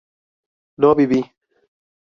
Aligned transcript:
no 0.77 0.95
viví 0.95 1.21